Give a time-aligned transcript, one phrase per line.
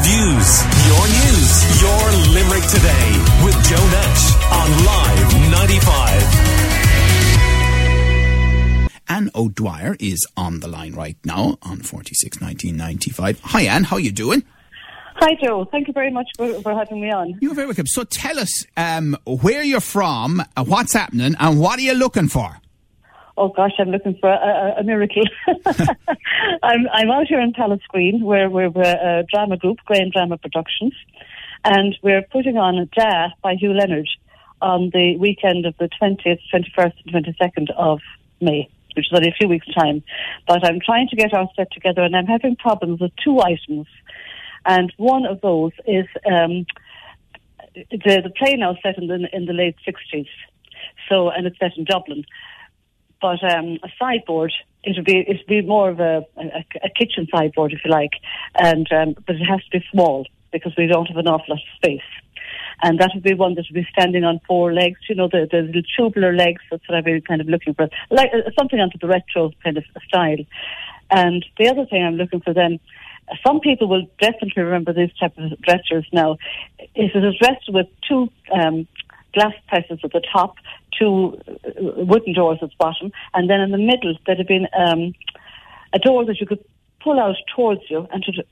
[0.00, 2.00] Your views, your news, your
[2.32, 3.08] Limerick today
[3.44, 6.22] with Joe Nash on Live 95.
[9.08, 13.40] Anne O'Dwyer is on the line right now on 46 1995.
[13.40, 14.42] Hi Anne, how you doing?
[15.16, 15.66] Hi, Joe.
[15.70, 17.36] Thank you very much for, for having me on.
[17.42, 17.86] You're very welcome.
[17.86, 22.28] So tell us um, where you're from, uh, what's happening, and what are you looking
[22.28, 22.58] for?
[23.40, 24.34] Oh gosh, I'm looking for a,
[24.76, 25.22] a, a miracle.
[26.62, 30.92] I'm I'm out here in Pallasgreen, where we're, we're a drama group, Grain Drama Productions,
[31.64, 34.10] and we're putting on a Da by Hugh Leonard
[34.60, 38.00] on the weekend of the 20th, 21st, and 22nd of
[38.42, 40.02] May, which is only a few weeks' time.
[40.46, 43.86] But I'm trying to get our set together, and I'm having problems with two items,
[44.66, 46.66] and one of those is um,
[47.74, 50.28] the the play now set in the in the late 60s,
[51.08, 52.26] so and it's set in Dublin
[53.20, 54.52] but um, a sideboard
[54.82, 58.12] it would be it be more of a, a, a kitchen sideboard if you like,
[58.54, 61.58] and um, but it has to be small because we don't have an awful lot
[61.58, 62.00] of space.
[62.82, 65.46] And that would be one that would be standing on four legs, you know, the,
[65.50, 66.62] the little tubular legs.
[66.70, 69.76] That's what I've been kind of looking for, like uh, something onto the retro kind
[69.76, 70.38] of style.
[71.10, 72.80] And the other thing I'm looking for then,
[73.46, 76.38] some people will definitely remember these type of dressers now.
[76.96, 78.88] Is it is dressed with two um,
[79.32, 80.56] glass presses at the top,
[80.98, 84.66] two uh, wooden doors at the bottom, and then in the middle there'd have been
[84.76, 85.14] um,
[85.92, 86.64] a door that you could
[87.02, 88.44] pull out towards you and to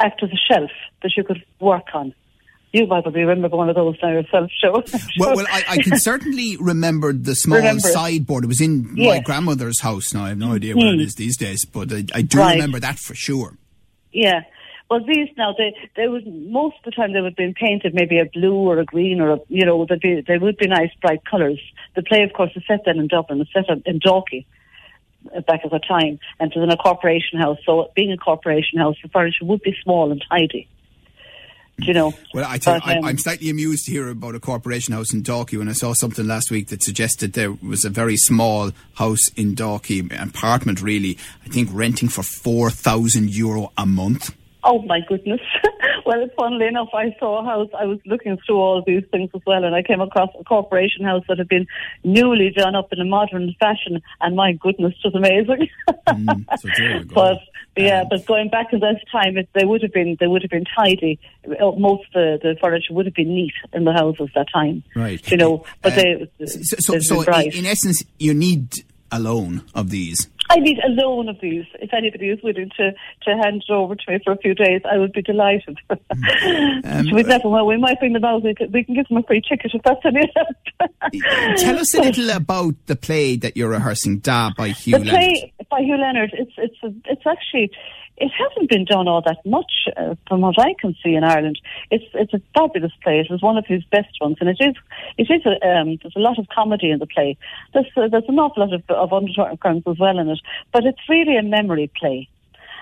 [0.00, 0.70] act as a shelf
[1.02, 2.14] that you could work on.
[2.72, 4.82] You probably remember one of those now yourself, Joe.
[5.18, 7.80] well, well I, I, can certainly remember the small remember.
[7.80, 8.44] sideboard.
[8.44, 9.16] It was in yes.
[9.16, 10.12] my grandmother's house.
[10.12, 11.00] Now I have no idea where mm.
[11.00, 12.52] it is these days, but I, I do right.
[12.52, 13.56] remember that for sure.
[14.12, 14.42] Yeah.
[14.90, 18.18] Well, these now they they would most of the time they would be painted maybe
[18.18, 20.90] a blue or a green or a you know they'd be they would be nice
[21.02, 21.60] bright colours.
[21.94, 23.40] The play, of course, is set then in Dublin.
[23.40, 24.46] It's set in Dalkey
[25.36, 27.58] uh, back at the time, and it was in a corporation house.
[27.66, 30.68] So, being a corporation house, the furniture would be small and tidy.
[31.80, 32.14] Do you know?
[32.34, 35.12] Well, I tell but, you, I, am slightly amused to hear about a corporation house
[35.12, 38.72] in Dalkey when I saw something last week that suggested there was a very small
[38.94, 44.34] house in Dalkey, apartment really, I think renting for 4,000 euro a month.
[44.70, 45.40] Oh my goodness.
[46.04, 47.70] well, funnily enough, I saw a house.
[47.78, 51.06] I was looking through all these things as well, and I came across a corporation
[51.06, 51.66] house that had been
[52.04, 55.70] newly done up in a modern fashion, and my goodness, it was amazing.
[56.06, 56.44] mm,
[57.08, 57.38] so but
[57.82, 60.42] yeah, um, but going back to this time, it, they would have been they would
[60.42, 61.18] have been tidy.
[61.46, 64.82] Uh, most of the, the furniture would have been neat in the houses that time.
[64.94, 65.30] Right.
[65.30, 68.74] You know, but uh, they so, so, so in, in essence, you need
[69.10, 70.28] a loan of these.
[70.50, 71.64] I need a loan of these.
[71.74, 74.80] If anybody is willing to, to hand it over to me for a few days,
[74.90, 75.78] I would be delighted.
[75.90, 78.42] um, we never well, we might bring them out.
[78.42, 81.56] We can, we can give them a free ticket if that's any help.
[81.58, 85.14] Tell us a little about the play that you're rehearsing, Da by Hugh the Leonard.
[85.14, 86.30] play by Hugh Leonard.
[86.32, 87.70] It's it's a, it's actually
[88.20, 91.60] it hasn't been done all that much uh, from what I can see in Ireland.
[91.90, 93.20] It's it's a fabulous play.
[93.20, 94.74] It was one of his best ones, and it is
[95.16, 97.36] it is a, um, there's a lot of comedy in the play.
[97.74, 100.40] There's uh, there's an awful lot of, of undercurrents as well in it,
[100.72, 102.28] but it's really a memory play.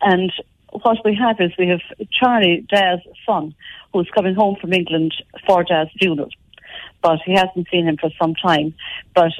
[0.00, 0.32] And
[0.70, 1.80] what we have is we have
[2.10, 3.54] Charlie Da's son,
[3.92, 5.14] who's coming home from England
[5.46, 6.30] for Da's funeral,
[7.02, 8.74] but he hasn't seen him for some time.
[9.14, 9.32] But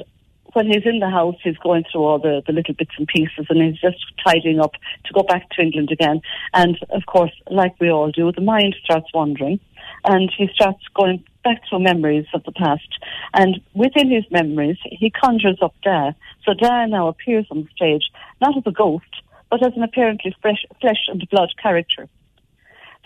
[0.53, 3.45] when he's in the house, he's going through all the, the little bits and pieces
[3.49, 4.73] and he's just tidying up
[5.05, 6.21] to go back to England again.
[6.53, 9.59] And of course, like we all do, the mind starts wandering
[10.05, 12.99] and he starts going back through memories of the past.
[13.33, 16.11] And within his memories, he conjures up Da.
[16.45, 18.09] So Da now appears on the stage,
[18.41, 19.05] not as a ghost,
[19.49, 22.07] but as an apparently fresh, flesh and blood character.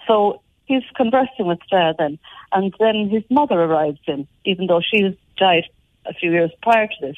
[0.08, 2.20] So he's conversing with Da then,
[2.52, 5.66] and then his mother arrives in, even though she's died
[6.06, 7.18] a few years prior to this.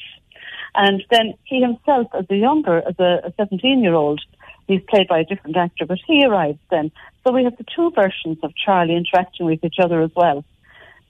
[0.74, 4.20] And then he himself, as a younger, as a 17 year old,
[4.68, 6.90] he's played by a different actor, but he arrives then.
[7.24, 10.44] So we have the two versions of Charlie interacting with each other as well.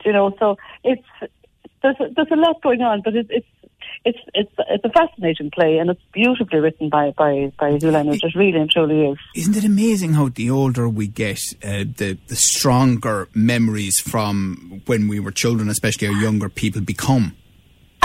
[0.05, 1.03] You know, so it's
[1.83, 3.47] there's a, there's a lot going on, but it, it's
[4.05, 8.21] it's it's it's a fascinating play, and it's beautifully written by by by Hugh Leonard.
[8.23, 9.19] It really and truly is.
[9.35, 15.09] Isn't it amazing how the older we get, uh, the the stronger memories from when
[15.09, 17.37] we were children, especially our younger people, become.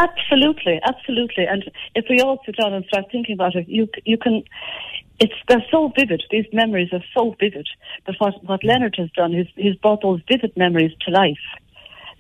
[0.01, 1.45] Absolutely, absolutely.
[1.45, 4.43] And if we all sit down and start thinking about it, you you can.
[5.19, 6.23] It's they're so vivid.
[6.31, 7.67] These memories are so vivid.
[8.05, 11.45] But what what Leonard has done is he's brought those vivid memories to life.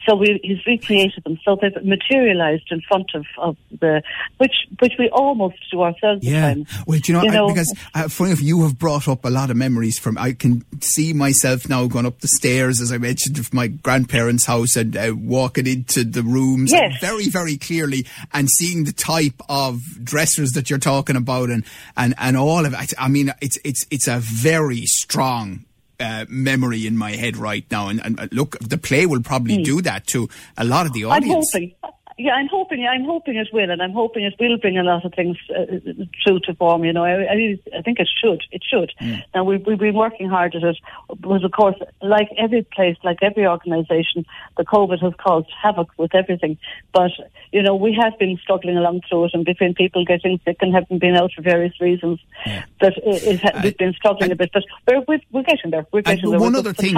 [0.05, 1.39] So we, he's recreated them.
[1.43, 4.01] So they've materialized in front of, of the,
[4.37, 6.55] which, which we almost do ourselves yeah.
[6.87, 9.25] Well, do you know, you know I, because uh, funny enough, you have brought up
[9.25, 12.91] a lot of memories from, I can see myself now going up the stairs, as
[12.91, 16.99] I mentioned, of my grandparents' house and uh, walking into the rooms yes.
[16.99, 21.63] very, very clearly and seeing the type of dressers that you're talking about and,
[21.95, 22.93] and, and all of it.
[22.97, 25.65] I mean, it's, it's, it's a very strong
[26.01, 27.87] uh, memory in my head right now.
[27.89, 29.63] And, and uh, look, the play will probably Hmm.
[29.63, 30.27] do that to
[30.57, 31.51] a lot of the I'm audience.
[31.53, 31.75] hoping.
[32.17, 32.85] Yeah, I'm hoping.
[32.85, 35.65] I'm hoping it will, and I'm hoping it will bring a lot of things uh,
[36.25, 36.83] true to form.
[36.83, 38.43] You know, I, I, I think it should.
[38.51, 38.91] It should.
[39.33, 40.77] Now we've, we've been working hard at it,
[41.19, 44.25] but of course, like every place, like every organisation,
[44.57, 46.57] the COVID has caused havoc with everything.
[46.93, 47.11] But
[47.51, 50.73] you know, we have been struggling along through it, and between people getting sick and
[50.73, 52.19] having been out for various reasons,
[52.81, 54.51] that it, it, we've been struggling a bit.
[54.53, 55.85] But we're, we're, we're getting there.
[55.91, 56.39] We're getting there.
[56.39, 56.95] one other thing-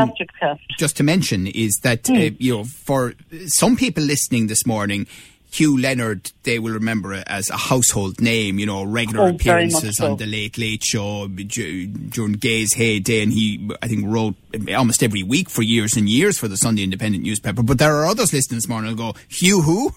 [0.77, 2.15] just to mention is that Hmm.
[2.15, 3.13] uh, you know for
[3.47, 5.07] some people listening this morning.
[5.53, 9.97] Hugh Leonard, they will remember it as a household name, you know, regular Oh, appearances
[9.97, 10.11] so.
[10.13, 14.33] on the Late Late Show during Gay's heyday, and he, I think, wrote
[14.75, 17.61] almost every week for years and years for the Sunday Independent newspaper.
[17.61, 19.91] But there are others listening this morning who'll go, Hugh who?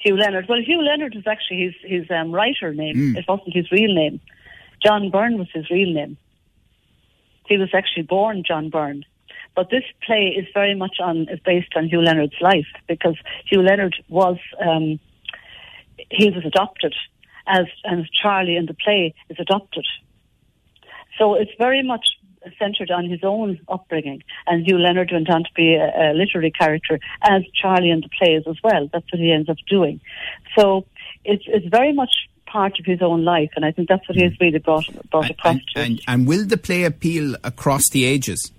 [0.00, 0.46] Hugh Leonard.
[0.48, 2.96] Well, Hugh Leonard is actually his his um, writer name.
[3.12, 3.16] Hmm.
[3.16, 4.20] It wasn't his real name.
[4.84, 6.16] John Byrne was his real name.
[7.46, 9.04] He was actually born John Byrne.
[9.54, 13.16] But this play is very much on is based on Hugh Leonard's life because
[13.48, 14.98] Hugh Leonard was um,
[16.10, 16.94] he was adopted
[17.46, 19.86] as and Charlie in the play is adopted.
[21.18, 22.06] So it's very much
[22.58, 24.22] centred on his own upbringing.
[24.46, 28.08] And Hugh Leonard went on to be a, a literary character as Charlie in the
[28.18, 28.88] plays as well.
[28.92, 30.00] That's what he ends up doing.
[30.58, 30.86] So
[31.24, 32.10] it's, it's very much
[32.46, 35.30] part of his own life, and I think that's what he has really brought, brought
[35.30, 38.52] across And, to and, and will the play appeal across the ages?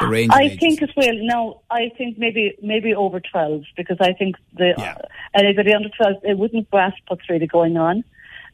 [0.00, 1.14] The range I think as well.
[1.14, 4.94] Now, I think maybe maybe over 12, because I think the Yeah.
[4.98, 8.04] uh, anybody under 12, they wouldn't grasp what's really going on.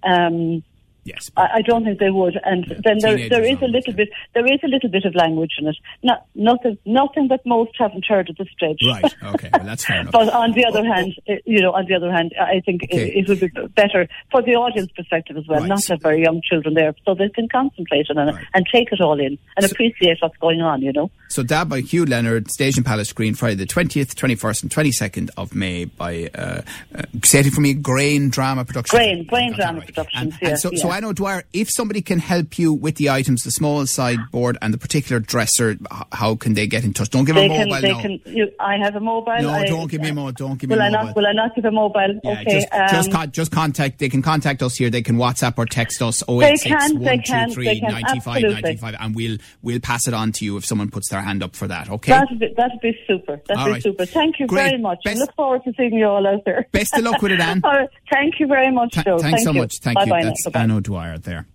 [0.03, 0.63] Um,
[1.05, 1.33] Yes.
[1.37, 2.39] I, I don't think they would.
[2.45, 5.51] And then there, there is a little bit, there is a little bit of language
[5.59, 5.77] in it.
[6.05, 8.79] Not, nothing, nothing that most haven't heard at this stage.
[8.87, 9.13] Right.
[9.35, 9.51] Okay.
[9.53, 10.13] Well, that's fair enough.
[10.13, 13.09] But on the other hand, uh, you know, on the other hand, I think Okay.
[13.19, 15.69] it, it would be better for the audience perspective as well, Right.
[15.69, 18.45] not have very young children there, so they can concentrate on it Right.
[18.55, 21.11] and take it all in and So- appreciate what's going on, you know.
[21.33, 25.55] So that by Hugh Leonard, Stage and Pallasgreen, Friday the 20th, 21st and 22nd of
[25.55, 26.61] May by, uh,
[26.95, 28.99] uh, say it for me, Grain Drama Productions.
[28.99, 30.91] Grain- Grain I Drama Productions, And, yeah, and so, so.
[30.91, 34.75] I know, Dwyer, if somebody can help you with the items, the small sideboard and
[34.75, 35.79] the particular dresser,
[36.13, 37.09] how can they get in touch?
[37.09, 38.03] Don't give They a can, mobile they now.
[38.03, 38.21] can.
[38.27, 39.41] You, I have a mobile.
[39.41, 41.05] No, I, don't give me a mo- don't give me will a I mobile.
[41.07, 41.17] not?
[41.17, 42.21] Will I not give a mobile?
[42.25, 42.45] Yeah, okay.
[42.61, 43.99] just, just, um, con- just contact.
[44.01, 44.91] They can contact us here.
[44.91, 46.23] They can WhatsApp or text us.
[46.29, 50.13] They 086 can, they can, 123 they can, 95 95, and we'll we'll pass it
[50.13, 51.89] on to you if someone puts their hand up for that.
[51.91, 52.13] Okay.
[52.13, 53.41] That'd be, that'd be super.
[53.49, 53.83] That'd All be right.
[53.83, 54.05] super.
[54.07, 54.71] Thank you Great.
[54.71, 54.99] very much.
[55.07, 56.67] I look forward to seeing you all out there.
[56.73, 57.61] Best of luck with it, Anne.
[57.65, 57.89] all right.
[58.13, 59.19] Thank you very much, Th- Joe.
[59.19, 59.61] thanks Thank so you.
[59.61, 59.79] much.
[59.79, 60.25] Thank Bye-bye you.
[60.25, 60.29] now.
[60.31, 60.61] That's Bye-bye.
[60.61, 61.47] Anne O'Dwyer there.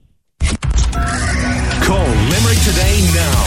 [1.85, 3.39] Call Limerick today now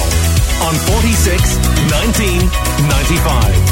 [0.68, 1.56] on 46
[1.90, 2.40] 19
[2.88, 3.69] 95.